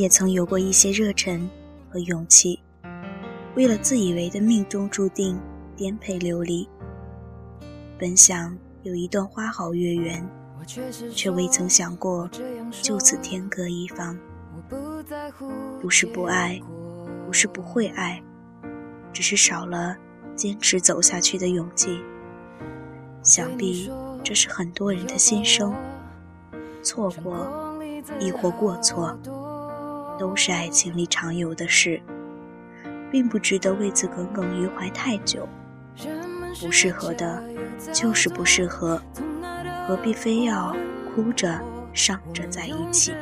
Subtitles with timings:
[0.00, 1.46] 也曾有过一些热忱
[1.90, 2.58] 和勇气，
[3.54, 5.38] 为了自以为的命中注定
[5.76, 6.66] 颠沛流离。
[7.98, 10.26] 本想有一段花好月圆，
[11.12, 12.26] 却未曾想过
[12.70, 14.18] 就此天各一方。
[15.82, 16.58] 不是不爱，
[17.26, 18.22] 不是不会爱，
[19.12, 19.94] 只是少了
[20.34, 22.00] 坚持走下去的勇气。
[23.22, 23.90] 想必
[24.24, 25.74] 这是很多人的心声。
[26.82, 27.78] 错过，
[28.18, 29.14] 亦或过错，
[30.20, 31.98] 都是爱情里常有的事，
[33.10, 35.48] 并不值得为此耿耿于怀太久。
[36.60, 37.42] 不适合的，
[37.90, 39.00] 就是不适合，
[39.86, 40.76] 何必非要
[41.14, 41.58] 哭着
[41.94, 43.14] 伤着在一起？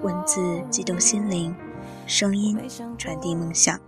[0.00, 1.54] 文字激动心灵，
[2.06, 2.58] 声音
[2.96, 3.78] 传递梦想。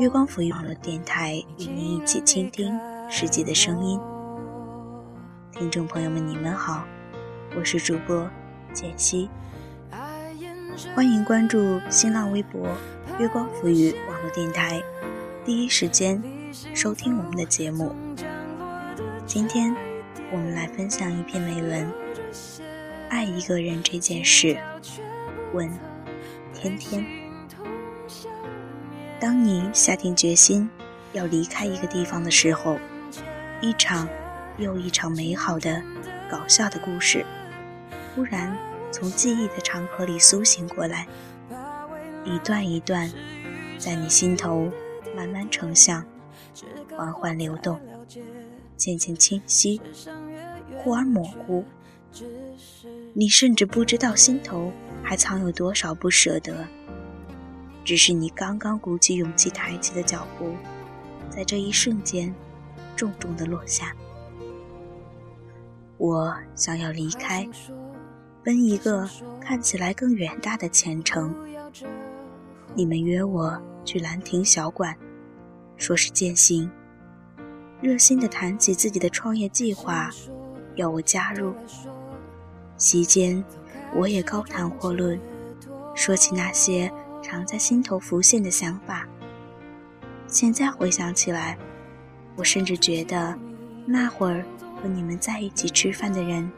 [0.00, 2.76] 月光抚育网络电台与您一起倾听
[3.08, 4.00] 世界的声音。
[5.52, 6.84] 听众朋友们，你们好，
[7.56, 8.28] 我是主播
[8.72, 9.28] 简溪，
[10.94, 12.68] 欢迎关注新浪微博
[13.20, 14.82] “月光抚育网络电台”，
[15.44, 16.22] 第一时间
[16.74, 17.94] 收听我们的节目。
[19.26, 19.74] 今天
[20.32, 21.92] 我们来分享一篇美文：
[23.08, 24.56] 爱一个人这件事。
[25.52, 25.70] 问
[26.54, 27.04] 天天，
[29.20, 30.68] 当你下定决心
[31.12, 32.78] 要离开一个地方的时候，
[33.60, 34.08] 一场。
[34.58, 35.82] 又一场美好的、
[36.30, 37.24] 搞笑的故事，
[38.14, 38.56] 忽然
[38.90, 41.06] 从记忆的长河里苏醒过来，
[42.24, 43.10] 一段一段，
[43.78, 44.70] 在你心头
[45.16, 46.04] 慢慢成像，
[46.96, 47.80] 缓缓流动，
[48.76, 49.80] 渐渐清晰，
[50.76, 51.64] 忽而模糊。
[53.14, 54.70] 你甚至不知道心头
[55.02, 56.66] 还藏有多少不舍得，
[57.84, 60.54] 只是你刚刚鼓起勇气抬起的脚步，
[61.30, 62.34] 在这一瞬间，
[62.94, 63.94] 重重的落下。
[65.96, 67.48] 我想要离开，
[68.44, 69.08] 奔一个
[69.40, 71.34] 看起来更远大的前程。
[72.74, 74.96] 你们约我去兰亭小馆，
[75.76, 76.70] 说是践行，
[77.80, 80.10] 热心地谈起自己的创业计划，
[80.74, 81.54] 要我加入。
[82.76, 83.44] 席间，
[83.94, 85.20] 我也高谈阔论，
[85.94, 86.90] 说起那些
[87.22, 89.06] 常在心头浮现的想法。
[90.26, 91.56] 现在回想起来，
[92.36, 93.38] 我甚至觉得
[93.86, 94.44] 那会儿。
[94.82, 96.50] 和你们在一起吃饭的人，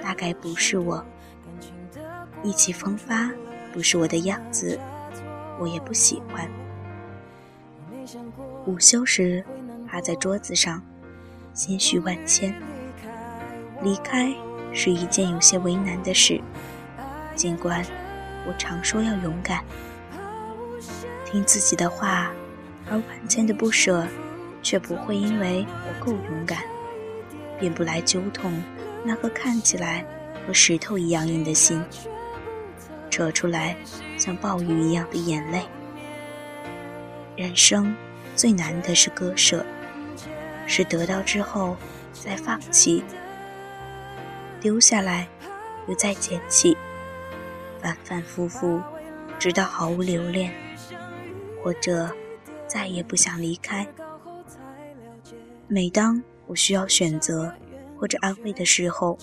[0.00, 1.04] 大概不是我。
[2.42, 3.30] 意气风发
[3.72, 4.78] 不是我的样子，
[5.58, 6.48] 我也不喜欢。
[8.66, 9.44] 午休时，
[9.88, 10.82] 趴在桌子上，
[11.52, 12.54] 心绪万千。
[13.82, 14.34] 离开
[14.72, 16.40] 是一件有些为难的事，
[17.34, 17.84] 尽管
[18.46, 19.64] 我常说要勇敢，
[21.24, 22.30] 听自己的话，
[22.88, 24.06] 而万千的不舍，
[24.62, 26.58] 却不会因为我够勇敢。
[27.58, 28.52] 便不来揪痛
[29.02, 30.04] 那颗看起来
[30.46, 31.82] 和石头一样硬的心，
[33.16, 33.74] 扯出来
[34.18, 35.62] 像暴雨一样的眼泪。
[37.34, 37.96] 人生
[38.34, 39.64] 最难的是割舍，
[40.66, 41.74] 是得到之后
[42.12, 43.02] 再放弃，
[44.60, 45.26] 丢下来
[45.88, 46.76] 又再捡起，
[47.80, 48.82] 反反复复，
[49.38, 50.52] 直到毫无留恋，
[51.64, 52.14] 或者
[52.66, 53.86] 再也不想离开。
[55.68, 56.22] 每当。
[56.48, 57.52] 我需要选择
[57.98, 59.18] 或者安慰的时候，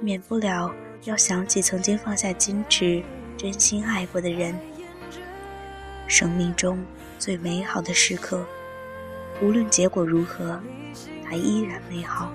[0.00, 0.72] 免不了
[1.04, 3.02] 要想起曾经放下矜持、
[3.36, 4.58] 真心爱过的人。
[6.06, 6.84] 生命中
[7.18, 8.46] 最美好的时刻，
[9.40, 10.60] 无论结果如何，
[11.24, 12.32] 它依然美好。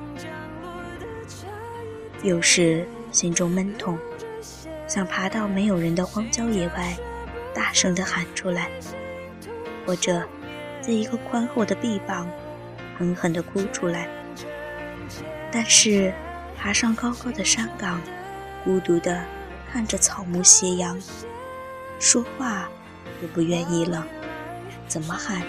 [2.22, 3.98] 有时心中闷痛，
[4.88, 6.96] 想爬到没有人的荒郊野外，
[7.54, 8.70] 大声地喊出来，
[9.86, 10.28] 或者
[10.82, 12.28] 在一个宽厚的臂膀。
[12.96, 14.08] 狠狠地哭出来，
[15.52, 16.14] 但是
[16.56, 18.00] 爬上高高的山岗，
[18.64, 19.24] 孤独地
[19.72, 20.98] 看着草木斜阳，
[22.00, 22.70] 说话
[23.22, 24.06] 也不愿意了，
[24.88, 25.42] 怎么喊？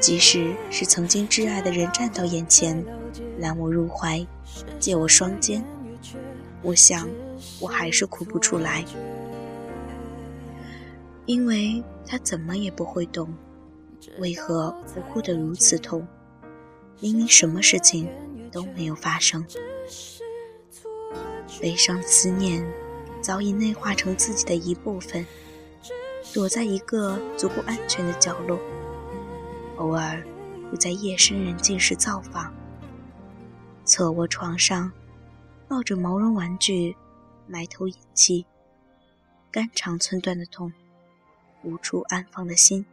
[0.00, 2.84] 即使是曾经挚爱的人站到眼前，
[3.38, 4.26] 揽我入怀，
[4.78, 5.64] 借我双肩，
[6.62, 7.08] 我想
[7.60, 8.84] 我还是哭不出来，
[11.26, 13.32] 因为他怎么也不会懂。
[14.18, 16.06] 为何我哭得如此痛？
[17.00, 18.08] 明明什么事情
[18.52, 19.44] 都没有发生。
[21.60, 22.64] 悲伤思念
[23.20, 25.26] 早已内化成自己的一部分，
[26.32, 28.58] 躲在一个足够安全的角落，
[29.76, 30.22] 偶尔
[30.70, 32.52] 会在夜深人静时造访。
[33.84, 34.92] 侧卧床上，
[35.68, 36.96] 抱着毛绒玩具，
[37.46, 38.46] 埋头饮泣，
[39.50, 40.72] 肝肠寸断的痛，
[41.62, 42.84] 无处安放的心。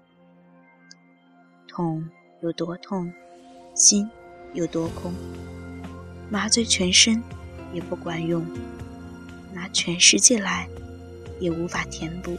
[1.68, 2.10] 痛
[2.42, 3.12] 有多痛，
[3.74, 4.10] 心
[4.54, 5.14] 有多空，
[6.30, 7.24] 麻醉全身
[7.74, 8.46] 也不管用，
[9.54, 10.68] 拿全世界来，
[11.40, 12.38] 也无法填补。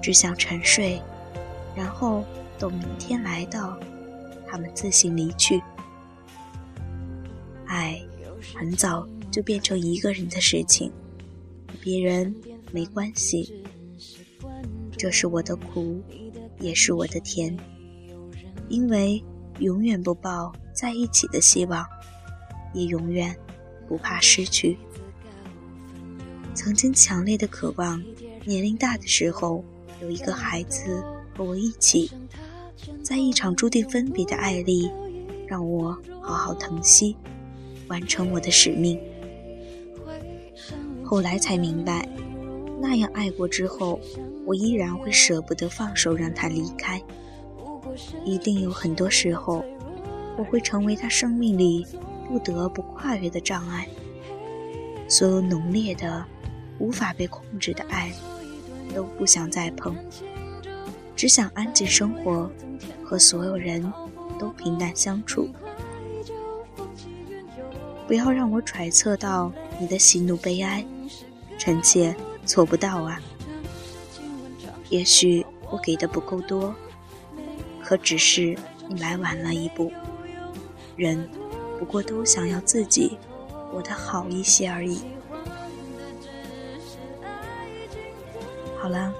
[0.00, 1.02] 只想沉睡，
[1.76, 2.24] 然后
[2.58, 3.78] 等明天来到，
[4.46, 5.62] 他们自行离去。
[7.66, 8.00] 爱
[8.54, 10.90] 很早就变成一个人的事情，
[11.80, 12.34] 别人
[12.72, 13.62] 没关系。
[14.96, 16.02] 这是我的苦，
[16.60, 17.56] 也是我的甜，
[18.68, 19.22] 因为
[19.58, 21.84] 永远不抱在一起的希望，
[22.72, 23.36] 也永远
[23.88, 24.78] 不怕失去。
[26.54, 28.02] 曾经强烈的渴望，
[28.44, 29.64] 年龄大的时候
[30.02, 31.02] 有一个孩子
[31.36, 32.10] 和我一起，
[33.02, 34.90] 在一场注定分别的爱里，
[35.46, 37.16] 让我好好疼惜，
[37.88, 39.00] 完成我的使命。
[41.04, 42.06] 后来才明白，
[42.80, 43.98] 那样爱过之后，
[44.44, 47.02] 我依然会舍不得放手让他离开。
[48.24, 49.64] 一定有很多时候，
[50.36, 51.86] 我会成为他生命里
[52.28, 53.88] 不得不跨越的障碍。
[55.08, 56.24] 所有浓烈的。
[56.80, 58.12] 无法被控制的爱，
[58.94, 59.96] 都不想再碰，
[61.16, 62.48] 只想安静生活，
[63.02, 63.92] 和所有人
[64.38, 65.48] 都平淡相处。
[68.06, 70.86] 不要让我揣测到你的喜怒悲哀，
[71.58, 72.14] 臣妾
[72.46, 73.20] 做不到啊。
[74.88, 76.72] 也许我给的不够多，
[77.82, 78.56] 可只是
[78.88, 79.92] 你来晚了一步。
[80.94, 81.28] 人
[81.78, 83.16] 不过都想要自己
[83.70, 85.00] 活得好一些而已。
[88.76, 89.12] 好了，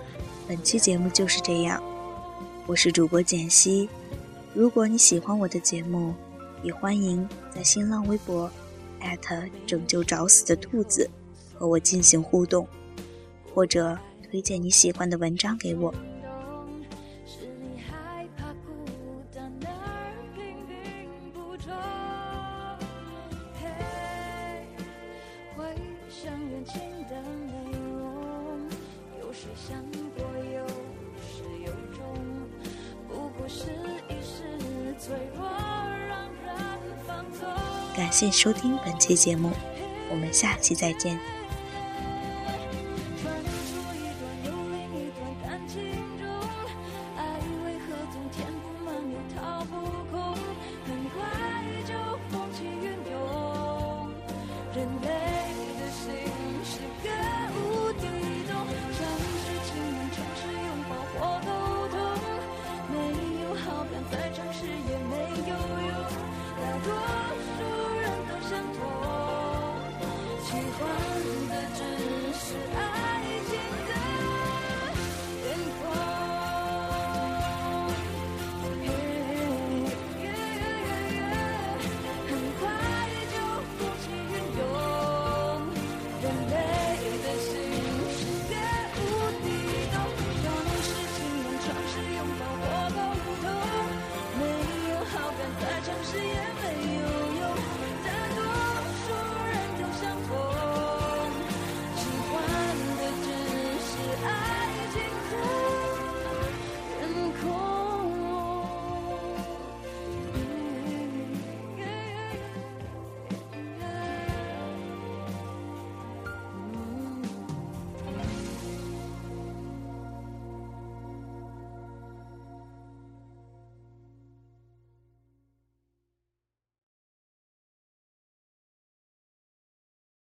[0.46, 1.82] 本期节目就是这样。
[2.66, 3.88] 我是主播简溪，
[4.54, 6.14] 如果你喜欢我的节目，
[6.62, 8.50] 也欢迎在新浪微博
[9.00, 11.08] 艾特拯救找死的兔子
[11.54, 12.66] 和我进行互动，
[13.54, 15.94] 或者推荐你喜欢的文章给我。
[29.54, 29.76] 想
[30.16, 30.66] 过有
[31.20, 32.00] 始有终
[33.08, 33.70] 不过是
[34.08, 34.42] 一时
[34.98, 35.46] 脆弱
[36.08, 36.54] 让人
[37.06, 37.48] 放纵
[37.96, 39.50] 感谢收听本期节目，
[40.10, 41.18] 我们下期再见。
[54.74, 55.37] 喜欢